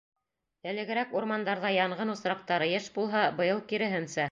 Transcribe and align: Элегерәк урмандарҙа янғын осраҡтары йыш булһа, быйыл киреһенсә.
Элегерәк 0.71 1.13
урмандарҙа 1.19 1.71
янғын 1.75 2.13
осраҡтары 2.15 2.73
йыш 2.73 2.91
булһа, 2.99 3.25
быйыл 3.43 3.65
киреһенсә. 3.73 4.19